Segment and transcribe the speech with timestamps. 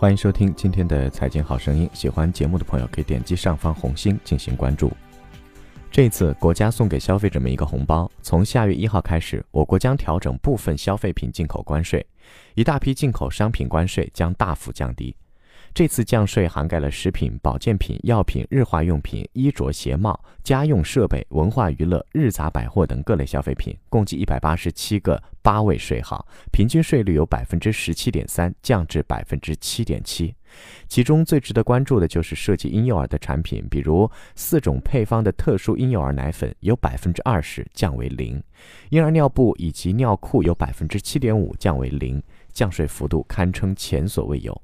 [0.00, 1.86] 欢迎收听今天的财经好声音。
[1.92, 4.90] 喜欢节目的朋友可以点击上方红心进行关注。
[5.90, 12.06] 这次国家送给消费者们一个红包，从下月一号开始，我国将调整部分消费品进口关税，
[12.54, 15.14] 一大批进口商品关税将大幅降低。
[15.72, 30.34] 这次降税涵盖了食品、保健品、药品、日化用品、衣着鞋帽、家用设备、文化娱乐、日杂百货等各类消费品，共计一百八十七个八位税号，平均税率由百分之十七点三降至百分之七点七。
[30.88, 38.42] 其中最值得关注的就是涉及婴幼儿的产品，比如四种配方的特殊婴幼儿奶粉由百分之二十降为零，
[38.90, 42.20] 婴儿尿布以及尿裤由百分之七点五降为零，
[42.52, 44.60] 降税幅度堪称前所未有。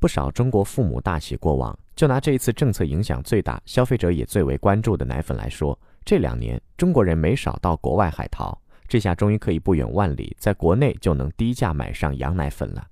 [0.00, 1.78] 不少中国父母大喜过望。
[1.94, 8.58] 就拿这一次政策影响最大、消费者也最为关注的奶粉来说，这两年中国人没少到国外海淘，
[8.88, 12.86] 这下终于可以不远万里，在国内就能低价买上羊奶粉了。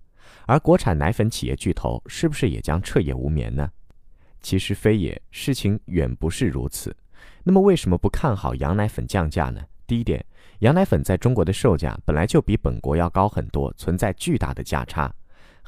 [0.45, 3.71] 而国产奶粉企业巨头是不是也将彻夜无眠呢？
[4.43, 6.95] 其实非也，事情远不是如此。
[7.43, 9.63] 那么为什么不看好羊奶粉降价呢？
[9.87, 10.23] 第一点，
[10.59, 15.11] 羊奶粉在中国的售价本来就比本国要高很多，存在巨大的价差。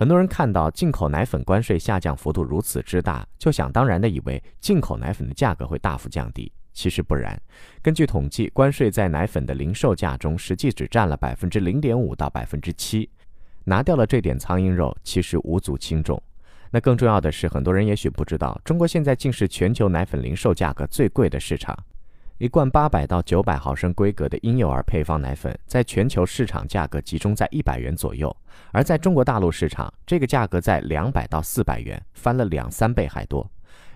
[0.00, 6.50] 很多人看到进口奶粉关税下降幅度如此之大，就想当然的以为进口奶粉的价格会大幅降低。
[6.72, 7.38] 其实不然。
[7.82, 13.10] 根据统计，关税在奶粉的零售价中实际只占了百分之零点五到百分之七，
[13.64, 16.18] 拿掉了这点苍蝇肉，其实无足轻重。
[16.70, 21.76] 那更重要的是，很多人也许不知道，中国现在竟是全球奶粉零售价格最贵的市场。
[22.40, 28.34] 一罐八百到九百毫升规格的婴幼儿配方奶粉，在全球市场价格集中在一百元左右，
[28.72, 33.46] 而在中国大陆市场，这个价格在两百到四百元，翻了两三倍还多。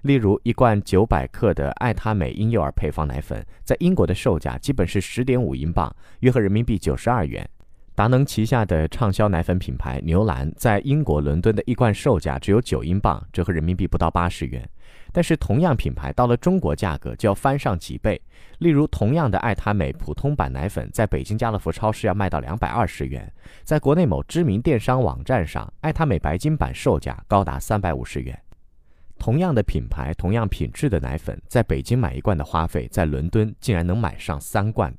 [0.03, 7.49] 例如，一罐九百克的爱他美婴幼儿配方奶粉，在英国的售价基本是十点五英镑，约合人民币九十二元。
[7.95, 14.69] 达能旗下的畅销奶粉品牌牛栏，在英国伦敦的一罐售价只有九英镑，折合人民币不到八十元。
[15.13, 18.21] 但是同样品牌到了中国，价格就要翻上几倍。
[18.59, 28.37] 例如，同样的爱他美普通版奶粉，在北京家乐福超市要卖到两百二十元，在国内某知名电商网站上，爱他美白金版售价高达三百五十元。
[29.21, 34.93] 同样的品牌、同样品质的奶粉，在北京买一罐的花费，在伦敦竟然能买上三罐。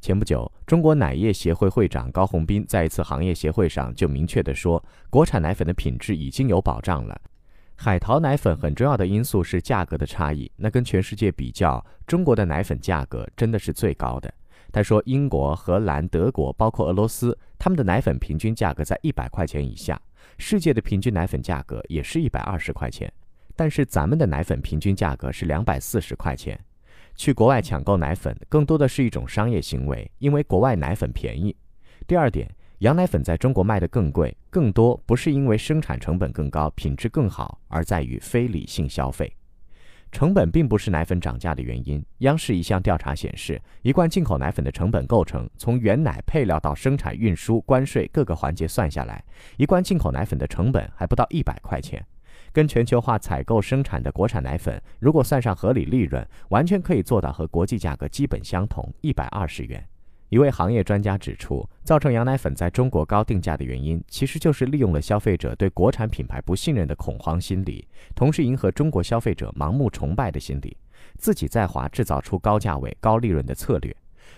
[0.00, 7.20] 前不久，中国奶业协会会长高洪斌在一次行业协会上就明确地说，国产奶粉的品质已经有保障了。
[7.76, 14.32] 海淘奶粉很重要的因素是价格的差异，那跟全世界比较，中国的奶粉价格真的是最高的。
[14.72, 20.00] 他说，英国、荷兰、德国，包括俄罗斯，他们的奶粉平均价格在一百块钱以下，
[20.38, 23.12] 世界的平均奶粉价格也是一百二十块钱，
[23.54, 26.58] 但是咱们的奶粉平均价格是两百四十块钱。
[27.20, 31.54] 去国外抢购奶粉，更多的是一种商业行为，因为国外奶粉便宜。
[32.06, 32.50] 第二点。
[32.78, 39.30] 羊奶粉在中国卖得更贵，更多不是因为生产成本更高、品质更好，而在于非理性消费。
[40.10, 42.02] 成本并不是奶粉涨价的原因。
[42.20, 49.22] 央视一项调查显示，一罐进口奶粉的成本构成，从原奶配料到生产、运输、关税各个环节算下来，
[49.58, 52.02] 一罐进口奶粉的成本还不到一百块钱。
[52.52, 59.84] 跟全球化采购生产的国产奶粉，如果算上合理利润，完全可以做到和国际价格基本相同，一百二十元。
[60.28, 70.76] 一位行业专家指出，造成羊奶粉在中国高定价的原因，其实就是利用了消费者对国产品牌不信任的恐慌心理，同时迎合中国消费者盲目崇拜的心理，
[71.16, 73.94] 自己在华制造出高价位、高利润的策略。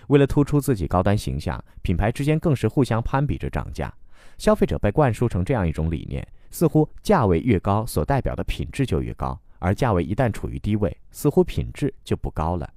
[0.07, 3.93] 为了突出自己高端形象，品牌之间更是互相攀比着涨价。
[4.39, 12.69] 消费者被灌输成这样一种理念：似乎价位越高，所代表的品质就越高；而价位一旦处于低位，似乎品质就不高了。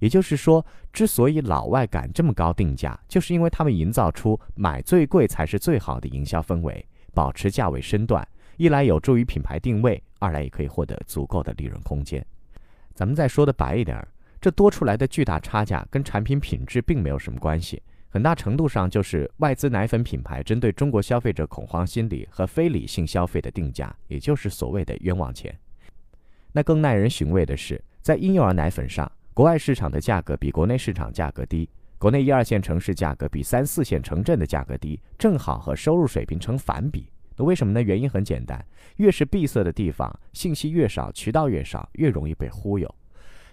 [0.00, 6.84] 也就是说，之所以老外敢这么高定价，就是因为他们营造出买最贵才是最好的营销氛围，
[7.14, 12.26] 保持价位身段，一来有助于品牌定位，二来也可以获得足够的利润空间。
[12.92, 14.04] 咱们再说的白一点，
[14.40, 17.80] 这多出来的巨大差价跟产品品质并没有什么关系，
[18.12, 25.58] 很大程度上就是外资奶粉品牌针对中国消费者恐慌心理和非理性消费的定价，也就是所谓的冤枉钱。
[26.52, 29.10] 那更耐人寻味的是，在婴幼儿奶粉上。
[29.32, 31.66] 国外市场的价格比国内市场价格低，
[31.96, 37.08] 国内一二线城市价格比三四线城镇的价格低，正好和收入水平成反比。
[37.34, 37.80] 那为什么呢？
[37.80, 38.62] 原因很简单，
[38.96, 42.94] 越是闭塞的地方，信息越少，渠道越少，越容易被忽悠。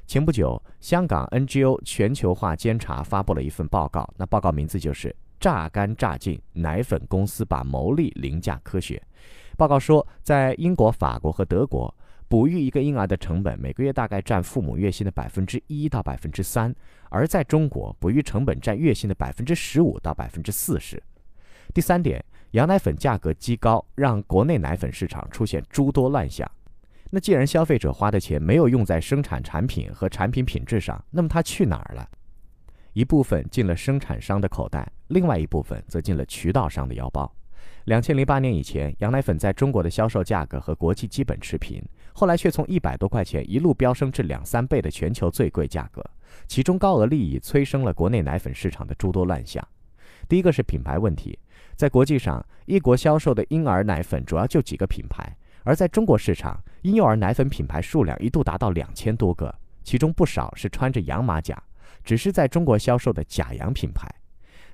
[0.10, 5.10] 前不久，香港 NGO 全球化监察发布了一份报告，那报告名字就是
[5.40, 8.98] 《榨干榨尽奶粉公司把牟利凌驾科学》。
[9.56, 11.94] 报告说，在英国、法国和德国。
[12.28, 16.74] 哺育一个婴儿的成本每个月大概占父母月薪的百分之一到百分之三，
[17.12, 21.00] 而在中国，哺育成本占月薪的百分之十五到百分之四十。
[21.72, 26.50] 第三点，羊奶粉价格畸高，让国内奶粉市场出现诸多乱象。
[27.12, 32.08] 那既然消费者花的钱没有用在生产产品和产品品质上，那么它去哪儿了？
[32.94, 37.32] 一部分进了生产商的口袋，另外一部分则进了渠道商的腰包。
[37.86, 41.84] 两千零八年以前，羊奶粉在中国的销售价格和国际基本持平，
[42.14, 46.04] 后来却从一百多块钱一路飙升至两三倍的全球最贵价格。
[46.48, 49.66] 其中高额利益催生了国内奶粉市场的诸多乱象。
[50.28, 51.40] 第一个是品牌问题，
[51.76, 55.36] 在国际上，一国销售的婴儿奶粉主要就几个品牌。
[55.64, 59.54] 而在中国市场，婴幼儿奶粉品牌数量一度达到两千多个，
[59.84, 61.62] 其中不少是穿着洋马甲，
[62.04, 64.08] 只是在中国销售的假洋品牌。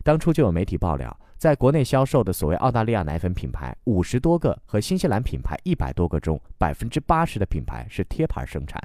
[0.04, 8.80] 当初就有媒体爆料，在国内销售的所谓澳大利亚奶粉品牌五十多个和新西兰品牌一百多个中，百分之八十的品牌是贴牌生产。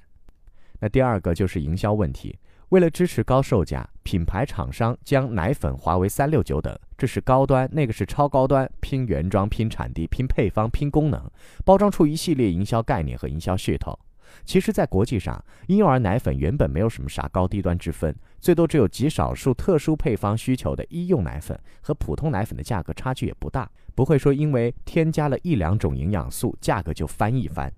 [0.79, 2.39] 那第二个就是营销问题。
[2.71, 11.21] 为了支持高售价，品牌厂商将奶粉划为三六九等，这是高端，那个是超高端，拼原装、拼产地、拼配方、拼功能，
[11.65, 13.99] 包装出一系列营销概念和营销噱头。
[14.45, 27.73] 其实，在国际上，婴幼儿奶粉原本没有什么啥高低端之分，最多只有极少数特殊配方需求的医用奶粉和普通奶粉的价格差距也不大，不会说因为添加了一两种营养素，价格就翻一番。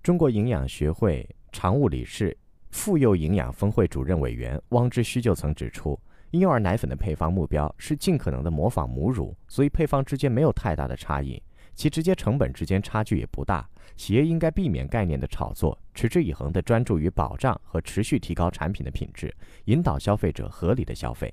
[0.00, 2.36] 中国营养学会常务理事。
[2.70, 5.98] 妇幼营养峰会主任委员汪之虚就曾指出，
[6.30, 11.42] 婴幼儿奶粉的配方目标是尽可能的模仿母乳，所以配方之间没有太大的差异，
[11.74, 13.66] 其直接成本之间差距也不大。
[13.96, 19.34] 企业应该避免概念的炒作，持之以恒地专注于保障和持续提高产品的品质，
[19.66, 21.32] 引导消费者合理的消费。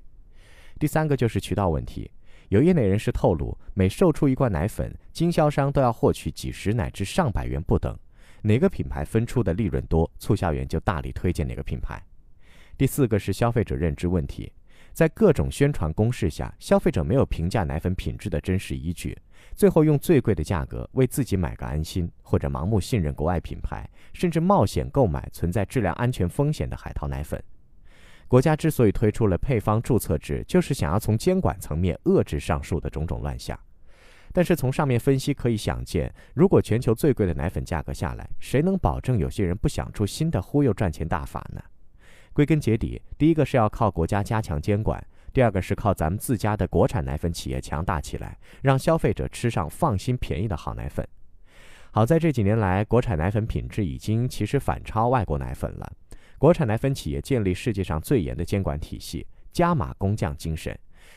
[0.80, 2.10] 第三个就是渠道问题，
[2.50, 7.98] 有业内人士透露，每售出一罐奶粉，经销商都要获取几十乃至上百元不等。
[8.46, 12.04] 哪个品牌分出的利润多，促销员就大力推荐哪个品牌。
[12.78, 14.52] 第四个是消费者认知问题，
[14.92, 19.18] 在各种宣传攻势下，消费者没有评价奶粉品质的真实依据，
[19.56, 27.42] 最后用最贵的价格为自己买个安心，或者盲目信任国外品牌，甚至冒险购买存在质量安全风险的海淘奶粉。
[28.28, 33.58] 国家之所以推出了配方注册制，就是想要从监管层面遏制上述的种种乱象。
[34.34, 41.62] 但是从上面分析可以想见，如果全球最贵的奶粉价格下来，谁能保证有些人不想出新的忽悠赚钱大法呢？
[42.34, 45.02] 归根结底，第一个是要靠国家加强监管，
[45.32, 51.08] 第二个是靠咱们自家的国产奶粉企业强大起来，让消费者吃上放心便宜的好奶粉。
[51.92, 55.94] 好在这几年来，国产奶粉品质已经其实反超外国奶粉了。
[56.40, 60.76] 国产奶粉企业建立世界上最严的监管体系，加码工匠精神。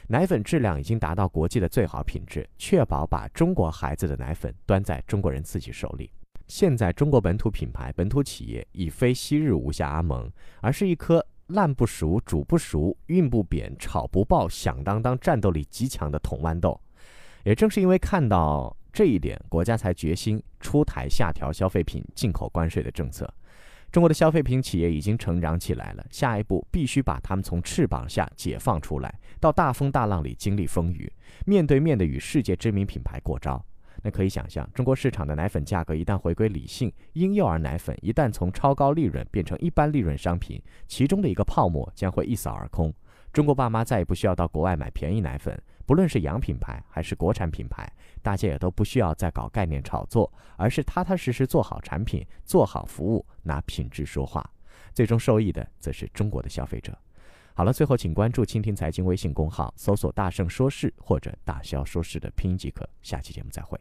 [0.09, 6.11] 奶粉质量已经达到国际的最好品质，确保把中国孩子的奶粉端在中国人自己手里。
[6.49, 10.31] 现在中国本土品牌、本土企业已非昔日无下阿蒙，
[10.61, 16.81] 而是一颗烂不熟、煮不熟、运不扁、炒不爆、响当当、战斗力极强的铜豌豆。
[17.43, 23.29] 也正是因为看到这一点，国家才决心出台下调消费品进口关税的政策。
[23.97, 31.11] 中国的消费品企业已经成长起来了，下一步必须把他们从翅膀下解放出来，到大风大浪里经历风雨，
[31.47, 33.65] 面对面的与世界知名品牌过招。
[34.03, 42.93] 那可以想象，中国市场的奶粉价格一旦回归理性，婴幼儿奶粉一旦从超高利润变成一般利润商品，其中的一个泡沫将会一扫而空。
[43.33, 45.59] 中国爸妈再也不需要到国外买便宜奶粉。
[45.87, 54.45] 不论是洋品牌还是国产品牌，大家也都不需要再搞概念炒作，而是踏踏实实做好产品、做好服务，拿品质说话。
[54.93, 56.97] 最终受益的则是中国的消费者。
[57.55, 62.87] 好了，最后请关注蜻蜓财经微信公号，搜索“大圣说事”或者“大肖说事”的拼音即可。
[63.03, 63.81] 下期节目再会。